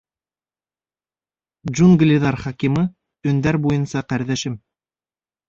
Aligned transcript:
Джунглиҙар 1.73 2.39
хакимы, 2.47 2.87
өңдәр 3.33 3.61
буйынса 3.67 4.05
ҡәрҙәшем! 4.11 4.59